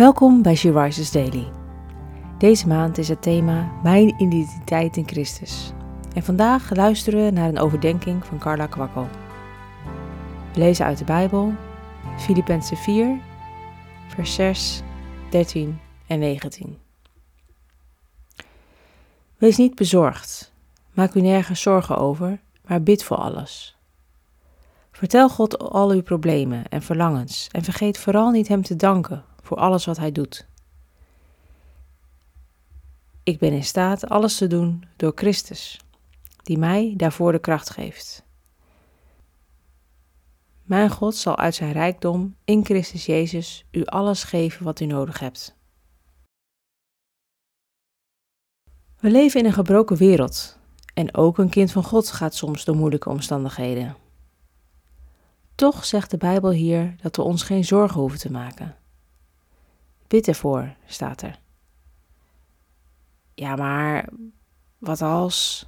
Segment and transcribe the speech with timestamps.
[0.00, 1.48] Welkom bij She Rises Daily.
[2.38, 5.72] Deze maand is het thema Mijn identiteit in Christus.
[6.14, 9.08] En vandaag luisteren we naar een overdenking van Carla Kwakkel.
[10.52, 11.52] We lezen uit de Bijbel,
[12.18, 13.20] Filippenzen 4,
[14.08, 14.82] vers 6,
[15.30, 16.78] 13 en 19.
[19.36, 20.52] Wees niet bezorgd,
[20.92, 23.76] maak u nergens zorgen over, maar bid voor alles.
[24.92, 29.56] Vertel God al uw problemen en verlangens en vergeet vooral niet Hem te danken voor
[29.56, 30.48] alles wat Hij doet.
[33.22, 35.80] Ik ben in staat alles te doen door Christus,
[36.42, 38.24] die mij daarvoor de kracht geeft.
[40.62, 45.18] Mijn God zal uit zijn rijkdom in Christus Jezus u alles geven wat u nodig
[45.18, 45.56] hebt.
[49.00, 50.58] We leven in een gebroken wereld
[50.94, 53.96] en ook een kind van God gaat soms door moeilijke omstandigheden.
[55.54, 58.76] Toch zegt de Bijbel hier dat we ons geen zorgen hoeven te maken.
[60.10, 61.38] Bid ervoor, staat er.
[63.34, 64.08] Ja, maar
[64.78, 65.66] wat als?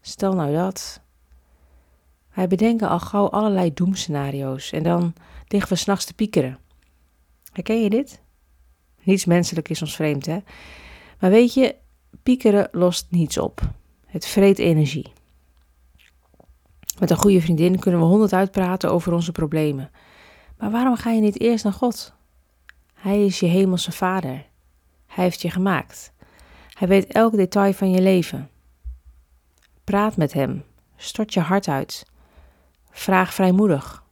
[0.00, 1.00] Stel nou dat.
[2.34, 5.14] Wij bedenken al gauw allerlei doemscenario's en dan
[5.46, 6.58] liggen we s'nachts te piekeren.
[7.52, 8.20] Herken je dit?
[9.02, 10.38] Niets menselijk is ons vreemd, hè?
[11.20, 11.76] Maar weet je,
[12.22, 13.60] piekeren lost niets op.
[14.06, 15.12] Het vreet energie.
[16.98, 19.90] Met een goede vriendin kunnen we honderd uitpraten over onze problemen.
[20.58, 22.20] Maar waarom ga je niet eerst naar God?
[23.02, 24.46] Hij is je hemelse vader.
[25.06, 26.12] Hij heeft je gemaakt.
[26.68, 28.50] Hij weet elk detail van je leven.
[29.84, 30.64] Praat met hem.
[30.96, 32.06] Stort je hart uit.
[32.90, 34.04] Vraag vrijmoedig.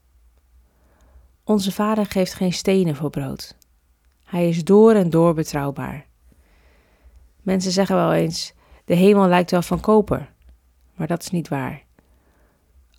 [1.45, 3.57] Onze vader geeft geen stenen voor brood.
[4.25, 6.07] Hij is door en door betrouwbaar.
[7.43, 8.53] Mensen zeggen wel eens:
[8.85, 10.33] de hemel lijkt wel van koper.
[10.95, 11.83] Maar dat is niet waar.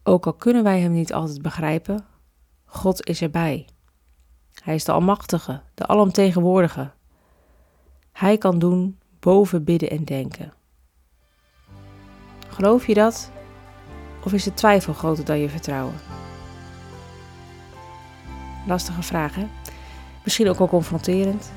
[0.03, 2.05] Ook al kunnen wij hem niet altijd begrijpen,
[2.65, 3.67] God is erbij.
[4.61, 6.91] Hij is de Almachtige, de Alomtegenwoordige.
[8.11, 10.53] Hij kan doen boven bidden en denken.
[12.47, 13.31] Geloof je dat?
[14.23, 15.93] Of is de twijfel groter dan je vertrouwen?
[18.67, 19.47] Lastige vraag, hè?
[20.23, 21.51] Misschien ook al confronterend.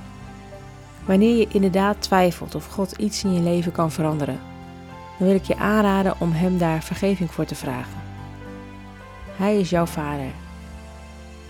[1.06, 4.40] Wanneer je inderdaad twijfelt of God iets in je leven kan veranderen,
[5.18, 8.00] dan wil ik je aanraden om Hem daar vergeving voor te vragen.
[9.36, 10.30] Hij is jouw Vader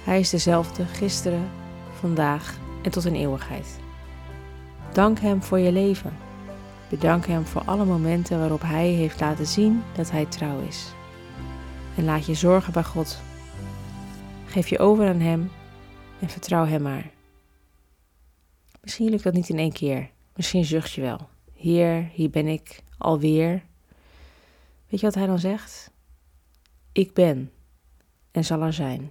[0.05, 1.51] hij is dezelfde gisteren,
[1.93, 3.79] vandaag en tot in eeuwigheid.
[4.93, 6.17] Dank Hem voor je leven.
[6.89, 10.93] Bedank Hem voor alle momenten waarop Hij heeft laten zien dat Hij trouw is.
[11.97, 13.19] En laat je zorgen bij God.
[14.47, 15.51] Geef je over aan Hem
[16.21, 17.11] en vertrouw Hem maar.
[18.81, 20.11] Misschien lukt dat niet in één keer.
[20.35, 21.29] Misschien zucht je wel.
[21.57, 23.63] Heer, hier ben ik, alweer.
[24.89, 25.91] Weet je wat Hij dan zegt?
[26.93, 27.53] Ik ben
[28.31, 29.11] en zal er zijn.